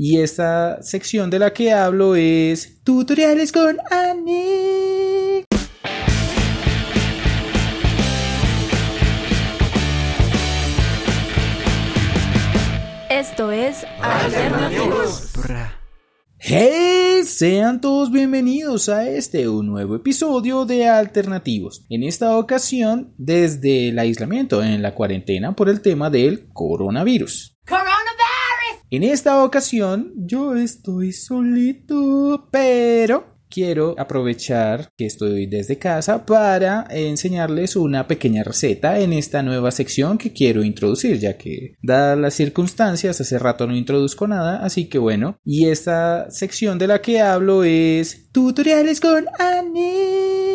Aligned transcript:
Y 0.00 0.20
esta 0.20 0.80
sección 0.80 1.28
de 1.28 1.40
la 1.40 1.52
que 1.52 1.72
hablo 1.72 2.14
es 2.14 2.84
Tutoriales 2.84 3.50
con 3.50 3.78
Ani. 3.90 5.44
Esto 13.10 13.50
es 13.50 13.84
Alternativos. 14.00 15.32
¡Hey! 16.38 17.24
Sean 17.24 17.80
todos 17.80 18.12
bienvenidos 18.12 18.88
a 18.88 19.10
este 19.10 19.48
un 19.48 19.66
nuevo 19.66 19.96
episodio 19.96 20.64
de 20.64 20.86
Alternativos. 20.86 21.84
En 21.90 22.04
esta 22.04 22.38
ocasión, 22.38 23.14
desde 23.18 23.88
el 23.88 23.98
aislamiento 23.98 24.62
en 24.62 24.80
la 24.80 24.94
cuarentena 24.94 25.56
por 25.56 25.68
el 25.68 25.82
tema 25.82 26.08
del 26.08 26.46
coronavirus. 26.52 27.57
En 28.90 29.02
esta 29.02 29.44
ocasión, 29.44 30.14
yo 30.16 30.56
estoy 30.56 31.12
solito, 31.12 32.48
pero 32.50 33.36
quiero 33.50 33.94
aprovechar 33.98 34.88
que 34.96 35.04
estoy 35.04 35.44
desde 35.44 35.78
casa 35.78 36.24
para 36.24 36.86
enseñarles 36.90 37.76
una 37.76 38.06
pequeña 38.06 38.44
receta 38.44 38.98
en 38.98 39.12
esta 39.12 39.42
nueva 39.42 39.72
sección 39.72 40.16
que 40.16 40.32
quiero 40.32 40.64
introducir, 40.64 41.18
ya 41.18 41.36
que 41.36 41.74
dadas 41.82 42.18
las 42.18 42.32
circunstancias, 42.32 43.20
hace 43.20 43.38
rato 43.38 43.66
no 43.66 43.76
introduzco 43.76 44.26
nada, 44.26 44.64
así 44.64 44.88
que 44.88 44.96
bueno, 44.96 45.38
y 45.44 45.68
esta 45.68 46.30
sección 46.30 46.78
de 46.78 46.86
la 46.86 47.02
que 47.02 47.20
hablo 47.20 47.64
es 47.64 48.30
tutoriales 48.32 49.00
con 49.00 49.26
Annie. 49.38 50.47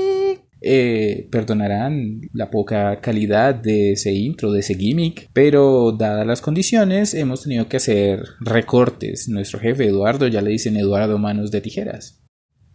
Eh, 0.65 1.27
perdonarán 1.29 2.21
la 2.31 2.49
poca 2.49 3.01
calidad 3.01 3.53
de 3.53 3.91
ese 3.91 4.13
intro, 4.13 4.51
de 4.51 4.61
ese 4.61 4.75
gimmick, 4.75 5.29
pero 5.33 5.91
dadas 5.91 6.25
las 6.25 6.41
condiciones 6.41 7.13
hemos 7.13 7.43
tenido 7.43 7.67
que 7.67 7.77
hacer 7.77 8.23
recortes. 8.39 9.27
Nuestro 9.27 9.59
jefe 9.59 9.87
Eduardo 9.87 10.27
ya 10.27 10.41
le 10.41 10.51
dicen 10.51 10.77
Eduardo 10.77 11.17
Manos 11.17 11.51
de 11.51 11.59
Tijeras. 11.59 12.23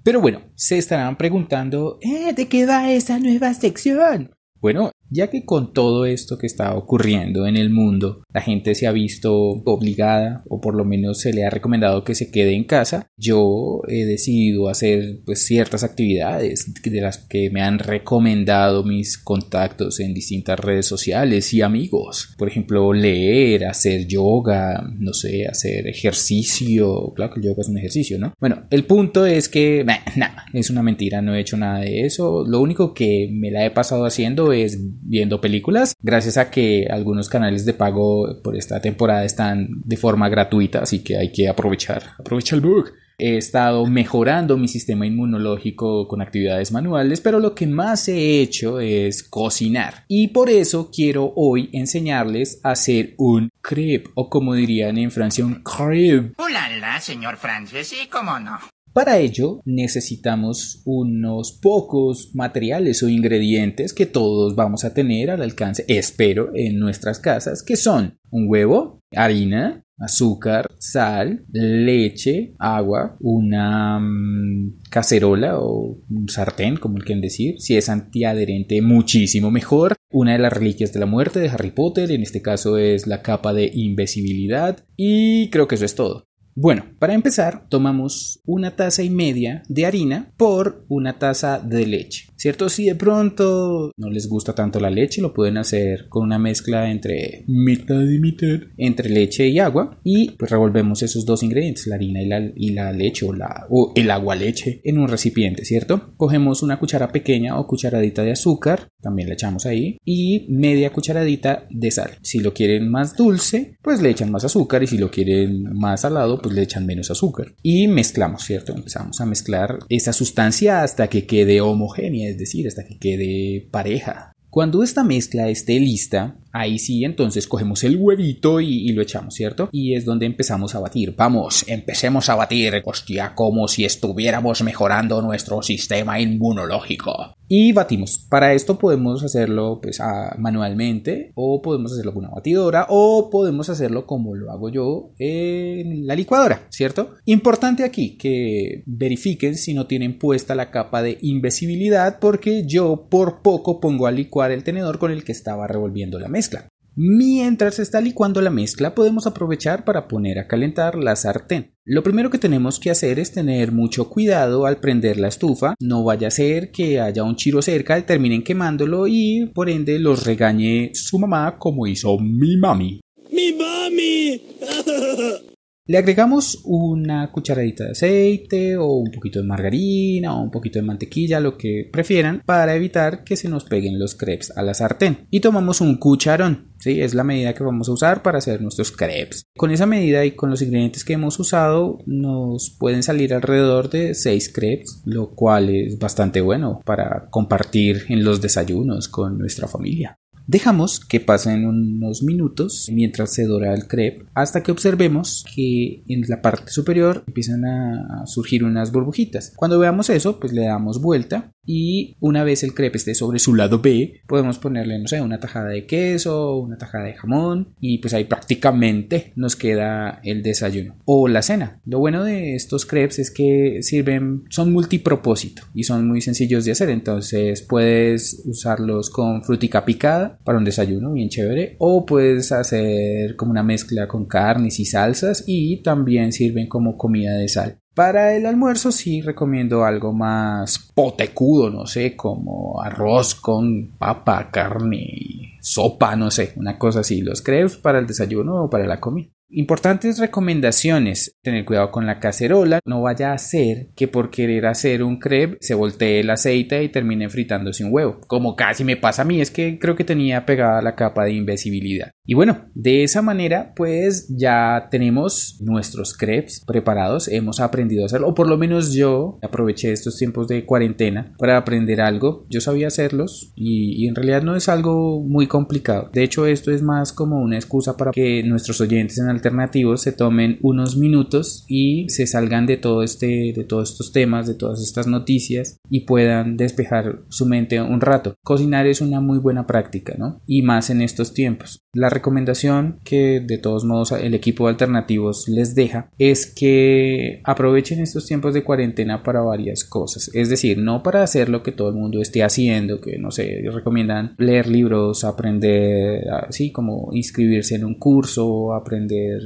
Pero 0.05 0.21
bueno, 0.21 0.43
se 0.55 0.79
estarán 0.79 1.17
preguntando, 1.17 1.99
¿eh, 2.03 2.33
¿de 2.35 2.47
qué 2.47 2.67
va 2.67 2.93
esa 2.93 3.19
nueva 3.19 3.55
sección? 3.55 4.33
Bueno, 4.61 4.91
ya 5.11 5.29
que 5.29 5.45
con 5.45 5.73
todo 5.73 6.05
esto 6.05 6.37
que 6.37 6.47
está 6.47 6.75
ocurriendo 6.75 7.47
en 7.47 7.57
el 7.57 7.71
mundo, 7.71 8.25
la 8.33 8.43
gente 8.43 8.75
se 8.75 8.87
ha 8.87 8.93
visto 8.93 9.35
obligada 9.35 10.43
o 10.49 10.61
por 10.61 10.75
lo 10.75 10.85
menos 10.85 11.21
se 11.21 11.33
le 11.33 11.45
ha 11.45 11.51
recomendado 11.51 12.05
que 12.05 12.15
se 12.15 12.31
quede 12.31 12.55
en 12.55 12.65
casa, 12.65 13.07
yo 13.17 13.81
he 13.89 14.05
decidido 14.05 14.69
hacer 14.69 15.21
pues 15.25 15.47
ciertas 15.47 15.85
actividades 15.85 16.73
de 16.83 17.01
las 17.01 17.19
que 17.19 17.51
me 17.51 17.63
han 17.63 17.79
recomendado 17.79 18.85
mis 18.85 19.17
contactos 19.17 20.01
en 20.01 20.13
distintas 20.13 20.61
redes 20.61 20.87
sociales 20.87 21.55
y 21.55 21.63
amigos. 21.63 22.35
Por 22.37 22.49
ejemplo, 22.49 22.93
leer, 22.93 23.65
hacer 23.67 24.07
yoga, 24.07 24.83
no 24.99 25.13
sé, 25.13 25.47
hacer 25.47 25.87
ejercicio. 25.87 27.13
Claro 27.15 27.33
que 27.33 27.41
el 27.41 27.47
yoga 27.47 27.63
es 27.63 27.69
un 27.69 27.79
ejercicio, 27.79 28.19
¿no? 28.19 28.35
Bueno, 28.39 28.65
el 28.71 28.85
punto 28.85 29.25
es 29.25 29.49
que, 29.49 29.85
nada, 29.85 30.45
es 30.53 30.69
una 30.69 30.83
mentira, 30.83 31.23
no 31.23 31.35
he 31.35 31.41
hecho 31.41 31.57
nada 31.57 31.81
de 31.81 32.05
eso. 32.05 32.45
Lo 32.47 32.61
único 32.61 32.93
que 32.93 33.31
me 33.33 33.51
la 33.51 33.65
he 33.65 33.71
pasado 33.71 34.05
haciendo 34.05 34.48
es 34.53 34.79
viendo 34.81 35.41
películas, 35.41 35.95
gracias 36.03 36.37
a 36.37 36.51
que 36.51 36.87
algunos 36.91 37.29
canales 37.29 37.65
de 37.65 37.75
pago 37.75 38.41
por 38.43 38.57
esta 38.57 38.81
temporada 38.81 39.25
están 39.25 39.69
de 39.85 39.97
forma 39.97 40.29
gratuita, 40.29 40.81
así 40.81 41.01
que 41.01 41.17
hay 41.17 41.33
que 41.33 41.49
aprovechar, 41.49 42.03
aprovecha 42.19 42.55
el 42.55 42.63
bug. 42.63 42.93
He 43.21 43.37
estado 43.37 43.85
mejorando 43.87 44.57
mi 44.57 44.69
sistema 44.69 45.05
inmunológico 45.05 46.07
con 46.07 46.23
actividades 46.23 46.71
manuales, 46.71 47.21
pero 47.21 47.41
lo 47.41 47.53
que 47.53 47.67
más 47.67 48.07
he 48.07 48.41
hecho 48.41 48.79
es 48.79 49.25
cocinar. 49.25 50.05
Y 50.07 50.29
por 50.29 50.49
eso 50.49 50.89
quiero 50.95 51.33
hoy 51.35 51.69
enseñarles 51.73 52.61
a 52.63 52.71
hacer 52.71 53.15
un 53.19 53.51
crepe, 53.61 54.09
o 54.15 54.31
como 54.31 54.55
dirían 54.55 54.99
en 54.99 55.11
Francia, 55.11 55.45
un 55.45 55.65
crepe. 55.65 56.35
¡Hola, 56.39 57.01
señor 57.01 57.39
Francis! 57.39 57.93
¿Y 57.93 58.07
cómo 58.07 58.39
no? 58.39 58.59
Para 58.93 59.19
ello 59.19 59.61
necesitamos 59.65 60.83
unos 60.85 61.53
pocos 61.53 62.31
materiales 62.35 63.03
o 63.03 63.09
ingredientes 63.09 63.93
que 63.93 64.07
todos 64.07 64.55
vamos 64.57 64.85
a 64.85 64.95
tener 64.95 65.31
al 65.31 65.43
alcance, 65.43 65.85
espero, 65.89 66.51
en 66.55 66.79
nuestras 66.79 67.21
casas, 67.21 67.63
que 67.63 67.77
son 67.77 68.19
un 68.31 68.47
huevo, 68.49 69.03
harina, 69.15 69.85
azúcar, 69.99 70.71
sal, 70.79 71.45
leche, 71.53 72.55
agua, 72.59 73.17
una 73.21 73.99
mm, 73.99 74.81
cacerola 74.91 75.59
o 75.59 75.99
un 76.09 76.29
sartén, 76.29 76.77
como 76.77 76.99
el 76.99 77.05
quieren 77.05 77.23
decir. 77.23 77.57
Si 77.59 77.77
es 77.77 77.89
antiadherente, 77.89 78.81
muchísimo 78.81 79.51
mejor. 79.51 79.97
Una 80.11 80.33
de 80.33 80.39
las 80.39 80.53
reliquias 80.53 80.93
de 80.93 81.01
la 81.01 81.07
muerte 81.07 81.41
de 81.41 81.49
Harry 81.49 81.71
Potter, 81.71 82.11
en 82.11 82.23
este 82.23 82.41
caso 82.43 82.79
es 82.79 83.07
la 83.07 83.23
capa 83.23 83.53
de 83.53 83.71
invisibilidad. 83.73 84.85
Y 84.97 85.51
creo 85.51 85.69
que 85.69 85.75
eso 85.75 85.85
es 85.85 85.95
todo. 85.95 86.28
Bueno, 86.61 86.87
para 86.99 87.15
empezar, 87.15 87.69
tomamos 87.69 88.41
una 88.45 88.75
taza 88.75 89.05
y 89.05 89.11
media 89.11 89.63
de 89.69 89.87
harina 89.87 90.33
por 90.37 90.85
una 90.89 91.17
taza 91.17 91.61
de 91.61 91.87
leche. 91.87 92.28
¿Cierto? 92.39 92.69
Si 92.69 92.85
de 92.85 92.95
pronto 92.95 93.91
no 93.97 94.11
les 94.11 94.29
gusta 94.29 94.55
tanto 94.55 94.79
la 94.79 94.91
leche, 94.91 95.21
lo 95.21 95.35
pueden 95.35 95.59
hacer 95.59 96.09
con 96.09 96.23
una 96.23 96.39
mezcla 96.39 96.89
entre 96.89 97.43
mitad 97.49 98.01
y 98.01 98.21
mitad, 98.21 98.61
entre 98.77 99.11
leche 99.11 99.49
y 99.49 99.59
agua. 99.59 99.99
Y 100.05 100.31
pues 100.31 100.49
revolvemos 100.49 101.03
esos 101.03 101.27
dos 101.27 101.43
ingredientes, 101.43 101.89
la 101.89 101.97
harina 101.97 102.23
y 102.23 102.27
la, 102.27 102.53
y 102.55 102.71
la 102.71 102.93
leche 102.93 103.27
o, 103.27 103.33
la, 103.33 103.67
o 103.71 103.93
el 103.97 104.09
agua 104.13 104.37
leche, 104.37 104.81
en 104.85 104.99
un 104.99 105.09
recipiente, 105.09 105.65
¿cierto? 105.65 106.15
Cogemos 106.17 106.63
una 106.63 106.79
cuchara 106.79 107.11
pequeña 107.11 107.59
o 107.59 107.67
cucharadita 107.67 108.23
de 108.23 108.33
azúcar, 108.33 108.89
también 109.01 109.29
le 109.29 109.35
echamos 109.35 109.67
ahí, 109.67 109.99
y 110.05 110.47
media 110.49 110.93
cucharadita 110.93 111.67
de 111.71 111.91
sal. 111.91 112.19
Si 112.23 112.39
lo 112.39 112.55
quieren 112.55 112.89
más 112.89 113.17
dulce, 113.17 113.77
pues 113.83 114.01
le 114.01 114.11
echan 114.11 114.31
más 114.31 114.45
azúcar 114.45 114.85
y 114.85 114.87
si 114.87 114.97
lo 114.97 115.11
quieren 115.11 115.65
más 115.75 116.03
salado, 116.03 116.41
pues 116.41 116.55
le 116.55 116.63
echan 116.63 116.87
menos 116.87 117.11
azúcar. 117.11 117.55
Y 117.65 117.89
mezclamos, 117.89 118.45
¿cierto? 118.45 118.73
Empezamos 118.73 119.21
a 119.21 119.27
mezclar 119.27 119.81
esa 119.89 120.13
sustancia 120.13 120.85
hasta 120.85 121.09
que 121.09 121.27
quede 121.27 121.61
homogénea 121.61 122.28
es 122.31 122.39
decir, 122.39 122.67
hasta 122.67 122.85
que 122.85 122.99
quede 122.99 123.69
pareja. 123.71 124.33
Cuando 124.51 124.83
esta 124.83 125.05
mezcla 125.05 125.51
esté 125.51 125.79
lista, 125.79 126.39
ahí 126.53 126.79
sí 126.79 127.05
entonces 127.05 127.47
cogemos 127.47 127.85
el 127.85 127.97
huevito 127.97 128.61
y, 128.61 128.91
lo 128.93 129.03
echamos, 129.03 129.35
¿cierto? 129.35 129.69
Y 129.73 129.95
es 129.95 130.07
donde 130.07 130.25
empezamos 130.25 130.75
a 130.75 130.81
batir. 130.81 131.15
Vamos, 131.15 131.65
empecemos 131.69 132.31
a 132.31 132.35
batir, 132.35 132.81
hostia, 132.85 133.35
como 133.35 133.69
si 133.69 133.85
estuviéramos 133.85 134.63
mejorando 134.63 135.21
nuestro 135.21 135.63
sistema 135.63 136.19
inmunológico. 136.19 137.35
Y 137.49 137.73
batimos. 137.73 138.27
Para 138.29 138.53
esto 138.53 138.79
podemos 138.79 139.25
hacerlo 139.25 139.81
pues 139.83 140.01
manualmente 140.37 141.33
o 141.35 141.63
podemos 141.63 141.93
hacerlo 141.93 142.13
con 142.13 142.25
una 142.27 142.35
batidora 142.35 142.87
o 142.91 143.31
podemos 143.31 143.71
hacerlo 143.71 144.07
como 144.07 144.35
lo 144.35 144.51
hago 144.51 144.69
yo 144.69 145.13
en 145.19 146.07
la 146.07 146.15
licuadora, 146.15 146.67
¿cierto? 146.69 147.15
Importante 147.25 147.85
aquí 147.85 148.19
que 148.19 148.83
verifiquen 148.85 149.57
si 149.57 149.73
no 149.73 149.87
tienen 149.87 150.19
puesta 150.19 150.55
la 150.55 150.71
capa 150.71 151.03
de 151.03 151.17
invisibilidad 151.23 152.19
porque 152.21 152.67
yo 152.67 153.07
por 153.09 153.41
poco 153.41 153.81
pongo 153.81 154.07
a 154.07 154.11
licuar 154.11 154.51
el 154.51 154.63
tenedor 154.63 154.99
con 154.99 155.11
el 155.11 155.25
que 155.25 155.33
estaba 155.33 155.67
revolviendo 155.67 156.19
la 156.19 156.29
mezcla. 156.29 156.69
Mientras 157.01 157.79
está 157.79 158.01
licuando 158.01 158.41
la 158.41 158.51
mezcla, 158.51 158.93
podemos 158.93 159.29
aprovechar 159.29 159.85
para 159.85 160.09
poner 160.09 160.41
a 160.41 160.49
calentar 160.49 160.97
la 160.97 161.15
sartén. 161.15 161.77
Lo 161.85 162.03
primero 162.03 162.29
que 162.29 162.39
tenemos 162.39 162.81
que 162.81 162.91
hacer 162.91 163.21
es 163.21 163.31
tener 163.31 163.71
mucho 163.71 164.11
cuidado 164.11 164.67
al 164.67 164.79
prender 164.79 165.17
la 165.17 165.29
estufa. 165.29 165.77
No 165.79 166.03
vaya 166.03 166.27
a 166.27 166.33
ser 166.33 166.73
que 166.73 166.99
haya 166.99 167.23
un 167.23 167.37
chiro 167.37 167.63
cerca 167.63 168.05
terminen 168.05 168.43
quemándolo 168.43 169.07
y 169.07 169.49
por 169.55 169.71
ende 169.71 170.01
los 170.01 170.27
regañe 170.27 170.91
su 170.93 171.21
mamá 171.21 171.57
como 171.57 171.87
hizo 171.87 172.19
mi 172.19 172.57
mami. 172.57 173.01
¡Mi 173.31 173.53
mami! 173.53 174.43
Le 175.91 175.97
agregamos 175.97 176.61
una 176.65 177.33
cucharadita 177.33 177.85
de 177.85 177.93
aceite 177.93 178.77
o 178.77 178.99
un 178.99 179.11
poquito 179.11 179.41
de 179.41 179.47
margarina 179.47 180.37
o 180.37 180.43
un 180.43 180.51
poquito 180.51 180.79
de 180.79 180.85
mantequilla, 180.85 181.41
lo 181.41 181.57
que 181.57 181.89
prefieran, 181.91 182.43
para 182.45 182.77
evitar 182.77 183.25
que 183.25 183.37
se 183.37 183.49
nos 183.49 183.65
peguen 183.65 183.99
los 183.99 184.15
crepes 184.15 184.55
a 184.55 184.63
la 184.63 184.75
sartén. 184.75 185.27
Y 185.31 185.41
tomamos 185.41 185.81
un 185.81 185.97
cucharón, 185.97 186.75
¿sí? 186.79 187.01
Es 187.01 187.15
la 187.15 187.25
medida 187.25 187.55
que 187.55 187.65
vamos 187.65 187.89
a 187.89 187.93
usar 187.93 188.23
para 188.23 188.37
hacer 188.37 188.61
nuestros 188.61 188.93
crepes. 188.93 189.45
Con 189.57 189.71
esa 189.71 189.87
medida 189.87 190.27
y 190.27 190.33
con 190.33 190.51
los 190.51 190.61
ingredientes 190.61 191.07
que 191.07 191.15
hemos 191.15 191.41
usado 191.41 192.01
nos 192.05 192.77
pueden 192.79 193.03
salir 193.03 193.33
alrededor 193.33 193.89
de 193.89 194.15
6 194.15 194.53
crepes, 194.53 195.01
lo 195.07 195.31
cual 195.31 195.71
es 195.71 195.99
bastante 195.99 196.43
bueno 196.43 196.83
para 196.85 197.29
compartir 197.31 198.05
en 198.11 198.25
los 198.25 198.43
desayunos 198.43 199.09
con 199.09 199.39
nuestra 199.39 199.67
familia. 199.67 200.19
Dejamos 200.49 200.99
que 200.99 201.21
pasen 201.21 201.67
unos 201.67 202.23
minutos 202.23 202.89
mientras 202.91 203.35
se 203.35 203.45
dora 203.45 203.75
el 203.75 203.87
crepe 203.87 204.25
hasta 204.33 204.63
que 204.63 204.73
observemos 204.73 205.45
que 205.55 206.03
en 206.09 206.23
la 206.27 206.41
parte 206.41 206.73
superior 206.73 207.23
empiezan 207.27 207.67
a 207.67 208.27
surgir 208.27 208.65
unas 208.65 208.91
burbujitas. 208.91 209.53
Cuando 209.57 209.79
veamos 209.79 210.09
eso, 210.09 210.41
pues 210.41 210.55
le 210.55 210.65
damos 210.65 211.03
vuelta 211.03 211.53
y 211.69 212.17
una 212.19 212.45
vez 212.45 212.63
el 212.65 212.73
crepe 212.73 212.97
esté 212.97 213.15
sobre 213.15 213.39
su 213.39 213.55
lado 213.55 213.81
B, 213.81 214.23
podemos 214.27 214.59
ponerle, 214.59 214.99
no 214.99 215.07
sé, 215.07 215.21
una 215.21 215.39
tajada 215.39 215.69
de 215.69 215.85
queso, 215.85 216.57
una 216.57 216.79
tajada 216.79 217.05
de 217.05 217.13
jamón 217.13 217.75
y 217.79 217.99
pues 217.99 218.15
ahí 218.15 218.25
prácticamente 218.25 219.33
nos 219.37 219.55
queda 219.55 220.21
el 220.25 220.43
desayuno 220.43 220.97
o 221.05 221.29
la 221.29 221.43
cena. 221.43 221.81
Lo 221.85 221.99
bueno 221.99 222.25
de 222.25 222.55
estos 222.55 222.87
crepes 222.87 223.19
es 223.19 223.31
que 223.31 223.81
sirven, 223.83 224.45
son 224.49 224.73
multipropósito 224.73 225.63
y 225.75 225.85
son 225.85 226.09
muy 226.09 226.23
sencillos 226.23 226.65
de 226.65 226.73
hacer, 226.73 226.89
entonces 226.89 227.61
puedes 227.61 228.43
usarlos 228.47 229.11
con 229.11 229.45
frutica 229.45 229.85
picada 229.85 230.39
para 230.45 230.57
un 230.57 230.65
desayuno 230.65 231.13
bien 231.13 231.29
chévere 231.29 231.77
o 231.79 232.07
puedes 232.07 232.51
hacer 232.51 233.37
como 233.37 233.51
una 233.51 233.63
mezcla 233.63 234.09
con 234.09 234.25
carnes 234.25 234.81
y 234.81 234.87
salsas 234.87 235.45
y 235.47 235.83
también 235.83 236.33
sirven 236.33 236.67
como 236.67 236.97
comida 236.97 237.37
de 237.37 237.49
sal. 237.49 237.79
Para 237.99 238.37
el 238.37 238.47
almuerzo 238.47 238.93
sí 238.93 239.23
recomiendo 239.23 239.85
algo 239.85 240.13
más 240.13 240.79
potecudo, 240.95 241.69
no 241.69 241.85
sé, 241.85 242.15
como 242.15 242.81
arroz 242.81 243.35
con 243.35 243.97
papa, 243.99 244.53
carne 244.53 245.59
sopa, 245.61 246.15
no 246.15 246.31
sé, 246.31 246.53
una 246.55 246.79
cosa 246.79 247.01
así. 247.01 247.23
Los 247.23 247.43
crepes 247.43 247.77
para 247.77 247.99
el 247.99 248.07
desayuno 248.07 248.63
o 248.63 248.71
para 248.71 248.87
la 248.87 249.01
comida. 249.01 249.31
Importantes 249.51 250.19
recomendaciones. 250.19 251.35
Tener 251.43 251.65
cuidado 251.65 251.91
con 251.91 252.07
la 252.07 252.21
cacerola. 252.21 252.79
No 252.85 253.03
vaya 253.03 253.33
a 253.33 253.39
ser 253.39 253.89
que 253.97 254.07
por 254.07 254.31
querer 254.31 254.67
hacer 254.67 255.03
un 255.03 255.19
crepe 255.19 255.57
se 255.61 255.75
voltee 255.75 256.21
el 256.21 256.31
aceite 256.31 256.85
y 256.85 256.91
termine 256.91 257.29
fritando 257.31 257.73
sin 257.73 257.89
huevo. 257.91 258.21
Como 258.27 258.55
casi 258.55 258.85
me 258.85 258.97
pasa 258.97 259.23
a 259.23 259.25
mí, 259.25 259.41
es 259.41 259.51
que 259.51 259.79
creo 259.79 259.97
que 259.97 260.05
tenía 260.05 260.47
pegada 260.47 260.83
la 260.83 260.95
capa 260.95 261.25
de 261.25 261.33
invisibilidad. 261.33 262.13
Y 262.29 262.35
bueno, 262.35 262.67
de 262.75 263.05
esa 263.05 263.23
manera 263.23 263.73
pues 263.75 264.29
ya 264.29 264.89
tenemos 264.91 265.57
nuestros 265.63 266.15
crepes 266.15 266.63
preparados. 266.67 267.27
Hemos 267.27 267.59
aprendido 267.59 268.03
a 268.03 268.07
hacerlo. 268.07 268.29
O 268.29 268.35
por 268.35 268.47
lo 268.47 268.59
menos 268.59 268.93
yo 268.93 269.39
aproveché 269.43 269.93
estos 269.93 270.19
tiempos 270.19 270.47
de 270.47 270.67
cuarentena 270.67 271.33
para 271.39 271.57
aprender 271.57 272.03
algo. 272.03 272.45
Yo 272.51 272.61
sabía 272.61 272.89
hacerlos 272.89 273.55
y, 273.57 274.07
en 274.07 274.15
realidad 274.15 274.43
no 274.43 274.57
es 274.57 274.69
algo 274.69 275.23
muy 275.23 275.47
complicado. 275.47 276.11
De 276.13 276.23
hecho 276.23 276.45
esto 276.45 276.71
es 276.71 276.83
más 276.83 277.15
como 277.15 277.41
una 277.41 277.57
excusa 277.57 277.97
para 277.97 278.11
que 278.11 278.43
nuestros 278.43 278.83
oyentes 278.83 279.17
en 279.17 279.31
alternativos 279.31 280.03
se 280.03 280.13
tomen 280.13 280.59
unos 280.61 280.99
minutos 280.99 281.65
y 281.67 282.11
se 282.11 282.27
salgan 282.27 282.67
de 282.67 282.77
todo 282.77 283.03
este 283.03 283.55
de 283.57 283.65
todos 283.65 283.93
estos 283.93 284.13
temas 284.13 284.47
de 284.47 284.55
todas 284.55 284.83
estas 284.83 285.07
noticias 285.07 285.79
y 285.89 286.01
puedan 286.01 286.57
despejar 286.57 287.21
su 287.29 287.47
mente 287.47 287.81
un 287.81 288.01
rato 288.01 288.35
cocinar 288.43 288.87
es 288.87 289.01
una 289.01 289.21
muy 289.21 289.39
buena 289.39 289.67
práctica 289.67 290.15
no 290.19 290.43
y 290.47 290.63
más 290.63 290.91
en 290.91 291.01
estos 291.01 291.33
tiempos 291.35 291.81
recomendación 292.19 292.99
que 293.05 293.41
de 293.41 293.59
todos 293.59 293.85
modos 293.85 294.13
el 294.13 294.35
equipo 294.35 294.65
de 294.67 294.73
alternativos 294.73 295.49
les 295.49 295.75
deja 295.75 296.11
es 296.19 296.47
que 296.47 297.41
aprovechen 297.45 298.01
estos 298.01 298.27
tiempos 298.27 298.55
de 298.55 298.65
cuarentena 298.65 299.23
para 299.23 299.41
varias 299.41 299.85
cosas 299.85 300.31
es 300.35 300.49
decir 300.49 300.79
no 300.79 301.03
para 301.03 301.23
hacer 301.23 301.49
lo 301.49 301.63
que 301.63 301.73
todo 301.73 301.89
el 301.89 301.97
mundo 301.97 302.21
esté 302.21 302.43
haciendo 302.43 303.01
que 303.01 303.19
no 303.19 303.31
sé 303.31 303.63
recomiendan 303.73 304.35
leer 304.39 304.69
libros 304.69 305.25
aprender 305.25 306.29
así 306.31 306.73
como 306.73 307.11
inscribirse 307.13 307.75
en 307.75 307.85
un 307.85 307.95
curso 307.95 308.75
aprender 308.75 309.41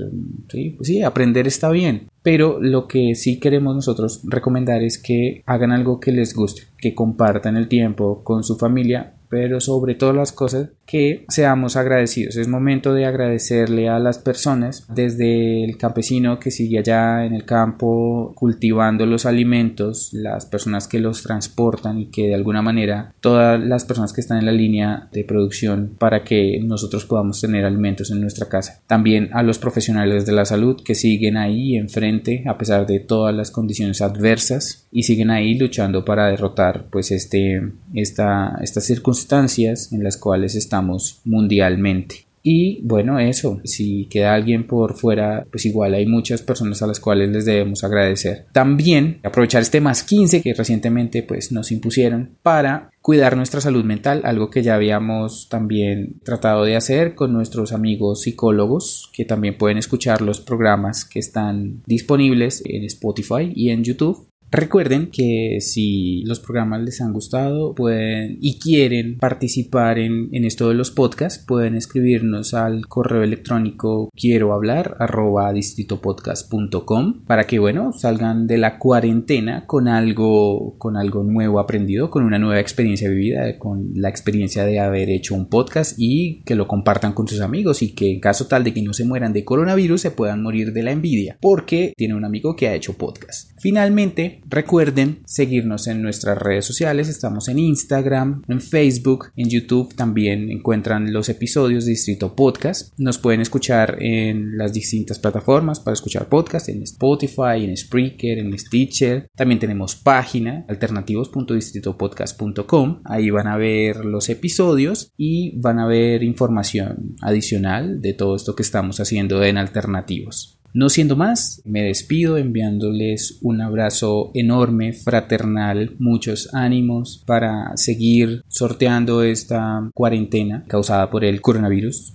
¿sí? 0.48 0.70
Pues 0.70 0.88
sí, 0.88 1.02
aprender 1.02 1.46
está 1.46 1.70
bien, 1.70 2.08
pero 2.22 2.58
lo 2.60 2.88
que 2.88 3.14
sí 3.14 3.38
queremos 3.38 3.74
nosotros 3.74 4.22
recomendar 4.24 4.82
es 4.82 4.98
que 4.98 5.42
hagan 5.46 5.72
algo 5.72 6.00
que 6.00 6.12
les 6.12 6.34
guste, 6.34 6.62
que 6.78 6.94
compartan 6.94 7.56
el 7.56 7.69
tiempo 7.69 8.22
con 8.24 8.44
su 8.44 8.56
familia, 8.56 9.14
pero 9.28 9.60
sobre 9.60 9.94
todas 9.94 10.14
las 10.14 10.32
cosas 10.32 10.70
que 10.87 11.25
seamos 11.29 11.76
agradecidos. 11.76 12.37
Es 12.37 12.49
momento 12.49 12.93
de 12.94 13.06
agradecerle 13.06 13.88
a 13.88 13.99
las 13.99 14.19
personas, 14.19 14.87
desde 14.94 15.64
el 15.64 15.76
campesino 15.76 16.38
que 16.38 16.50
sigue 16.50 16.79
allá 16.79 17.25
en 17.25 17.34
el 17.34 17.44
campo 17.44 18.32
cultivando 18.34 19.06
los 19.06 19.26
alimentos, 19.26 20.11
las 20.12 20.46
personas 20.46 20.88
que 20.88 20.99
los 20.99 21.23
transportan 21.23 21.99
y 21.99 22.06
que 22.06 22.29
de 22.29 22.34
alguna 22.34 22.62
manera 22.62 23.14
todas 23.20 23.61
las 23.61 23.84
personas 23.84 24.12
que 24.12 24.20
están 24.20 24.38
en 24.38 24.46
la 24.46 24.52
línea 24.52 25.08
de 25.12 25.25
producción 25.25 25.94
para 25.99 26.25
que 26.25 26.61
nosotros 26.62 27.05
podamos 27.05 27.40
tener 27.40 27.64
alimentos 27.64 28.11
en 28.11 28.20
nuestra 28.20 28.49
casa. 28.49 28.82
También 28.87 29.31
a 29.32 29.43
los 29.43 29.58
profesionales 29.58 30.26
de 30.26 30.32
la 30.32 30.44
salud 30.44 30.82
que 30.84 30.94
siguen 30.94 31.37
ahí 31.37 31.76
enfrente 31.76 32.44
a 32.46 32.58
pesar 32.58 32.87
de 32.87 33.00
todas 33.00 33.34
las 33.34 33.50
condiciones 33.50 34.02
adversas 34.02 34.87
y 34.90 35.05
siguen 35.05 35.31
ahí 35.31 35.55
luchando 35.55 36.05
para 36.05 36.26
derrotar 36.26 36.87
pues 36.90 37.11
este 37.11 37.62
esta, 37.94 38.58
estas 38.61 38.84
circunstancias 38.84 39.93
en 39.93 40.05
las 40.05 40.17
cuales 40.17 40.55
estamos 40.55 40.81
mundialmente. 41.25 42.26
Y 42.43 42.81
bueno, 42.82 43.19
eso, 43.19 43.61
si 43.64 44.06
queda 44.06 44.34
alguien 44.34 44.67
por 44.67 44.94
fuera, 44.94 45.46
pues 45.50 45.64
igual 45.64 45.94
hay 45.94 46.06
muchas 46.06 46.43
personas 46.43 46.82
a 46.82 46.87
las 46.87 46.99
cuales 46.99 47.31
les 47.31 47.44
debemos 47.44 47.84
agradecer. 47.84 48.46
También 48.52 49.20
aprovechar 49.23 49.62
este 49.62 49.81
más 49.81 50.02
15 50.02 50.43
que 50.43 50.55
recientemente 50.55 51.23
pues 51.23 51.52
nos 51.52 51.70
impusieron 51.70 52.37
para 52.43 52.90
cuidar 53.00 53.37
nuestra 53.37 53.61
salud 53.61 53.84
mental, 53.84 54.23
algo 54.25 54.50
que 54.50 54.62
ya 54.62 54.75
habíamos 54.75 55.49
también 55.49 56.20
tratado 56.25 56.64
de 56.64 56.76
hacer 56.76 57.14
con 57.14 57.32
nuestros 57.32 57.73
amigos 57.73 58.23
psicólogos, 58.23 59.11
que 59.12 59.25
también 59.25 59.56
pueden 59.56 59.79
escuchar 59.79 60.20
los 60.20 60.40
programas 60.40 61.05
que 61.05 61.19
están 61.19 61.82
disponibles 61.87 62.62
en 62.64 62.84
Spotify 62.84 63.52
y 63.55 63.70
en 63.70 63.84
YouTube. 63.84 64.29
Recuerden 64.52 65.10
que 65.10 65.60
si 65.60 66.25
los 66.25 66.38
programas 66.38 66.82
les 66.82 67.00
han 67.00 67.14
gustado 67.14 67.75
pueden 67.75 68.37
y 68.43 68.58
quieren 68.58 69.16
participar 69.16 69.99
en, 69.99 70.28
esto 70.44 70.69
de 70.69 70.75
los 70.75 70.90
podcasts, 70.90 71.43
pueden 71.43 71.75
escribirnos 71.75 72.52
al 72.52 72.87
correo 72.87 73.22
electrónico 73.22 74.10
quiero 74.14 74.52
hablar 74.52 74.94
arroba 74.99 75.50
distritopodcast.com 75.54 77.25
para 77.26 77.44
que 77.44 77.58
bueno 77.58 77.94
salgan 77.94 78.46
de 78.46 78.58
la 78.58 78.78
cuarentena 78.78 79.64
con 79.66 79.88
algo 79.88 80.76
con 80.76 80.98
algo 80.98 81.25
nuevo 81.25 81.58
aprendido, 81.58 82.10
con 82.10 82.22
una 82.22 82.38
nueva 82.38 82.60
experiencia 82.60 83.08
vivida, 83.08 83.58
con 83.58 83.93
la 83.94 84.10
experiencia 84.10 84.66
de 84.66 84.81
haber 84.81 85.08
hecho 85.08 85.34
un 85.34 85.48
podcast 85.48 85.94
y 85.96 86.43
que 86.44 86.56
lo 86.56 86.69
compartan 86.69 87.14
con 87.14 87.26
sus 87.26 87.40
amigos 87.40 87.81
y 87.81 87.94
que 87.94 88.10
en 88.10 88.20
caso 88.20 88.48
tal 88.48 88.64
de 88.64 88.75
que 88.75 88.82
no 88.82 88.93
se 88.93 89.06
mueran 89.06 89.32
de 89.32 89.46
coronavirus 89.46 90.02
se 90.02 90.10
puedan 90.10 90.43
morir 90.43 90.75
de 90.75 90.82
la 90.82 90.93
envidia 90.93 91.38
porque 91.40 91.94
tiene 91.96 92.14
un 92.14 92.26
amigo 92.26 92.55
que 92.55 92.69
ha 92.69 92.75
hecho 92.75 92.98
podcast. 92.98 93.50
Finalmente, 93.58 94.41
recuerden 94.52 95.22
seguirnos 95.25 95.88
en 95.88 96.02
nuestras 96.02 96.37
redes 96.38 96.66
sociales. 96.66 97.08
Estamos 97.08 97.49
en 97.49 97.58
Instagram, 97.58 98.43
en 98.46 98.60
Facebook, 98.60 99.32
en 99.34 99.49
YouTube 99.49 99.96
también 99.96 100.50
encuentran 100.50 101.10
los 101.12 101.28
episodios 101.28 101.84
de 101.84 101.90
Distrito 101.93 102.37
Podcast. 102.37 102.93
Nos 102.99 103.19
pueden 103.19 103.40
escuchar 103.40 103.96
en 104.00 104.56
las 104.58 104.72
distintas 104.72 105.19
plataformas 105.19 105.81
para 105.81 105.94
escuchar 105.94 106.28
podcast, 106.28 106.69
en 106.69 106.82
Spotify, 106.82 107.64
en 107.64 107.76
Spreaker, 107.76 108.38
en 108.38 108.56
Stitcher. 108.58 109.26
También 109.34 109.58
tenemos 109.58 109.96
página 109.96 110.64
alternativos.distritopodcast.com. 110.69 113.00
Ahí 113.05 113.31
van 113.31 113.48
a 113.48 113.56
ver 113.56 114.05
los 114.05 114.28
episodios 114.28 115.10
y 115.16 115.58
van 115.60 115.78
a 115.78 115.87
ver 115.87 116.22
información 116.22 117.16
adicional 117.22 118.02
de 118.02 118.12
todo 118.12 118.37
esto 118.37 118.55
que 118.55 118.62
estamos 118.62 119.00
haciendo 119.00 119.43
en 119.43 119.56
alternativos. 119.56 120.61
No 120.74 120.88
siendo 120.88 121.16
más, 121.16 121.60
me 121.66 121.82
despido 121.82 122.38
enviándoles 122.38 123.38
un 123.42 123.60
abrazo 123.60 124.30
enorme, 124.32 124.94
fraternal, 124.94 125.96
muchos 125.98 126.54
ánimos 126.54 127.22
para 127.26 127.76
seguir 127.76 128.42
sorteando 128.48 129.22
esta 129.22 129.90
cuarentena 129.92 130.64
causada 130.69 131.10
por 131.10 131.24
el 131.26 131.42
coronavirus. 131.42 132.14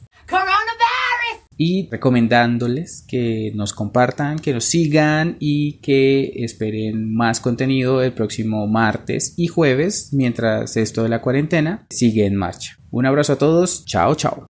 Y 1.56 1.88
recomendándoles 1.90 3.06
que 3.08 3.52
nos 3.54 3.74
compartan, 3.74 4.40
que 4.40 4.54
nos 4.54 4.66
sigan 4.66 5.38
y 5.40 5.74
que 5.80 6.32
esperen 6.44 7.14
más 7.14 7.40
contenido 7.40 8.02
el 8.02 8.14
próximo 8.14 8.68
martes 8.68 9.36
y 9.38 9.48
jueves 9.48 10.10
mientras 10.14 10.78
esto 10.78 11.04
de 11.04 11.10
la 11.10 11.22
cuarentena 11.22 11.86
sigue 11.92 12.26
en 12.26 12.36
marcha. 12.36 12.78
Un 12.90 13.06
abrazo 13.06 13.34
a 13.34 13.38
todos, 13.38 13.86
chao 13.86 14.16
chao. 14.16 14.48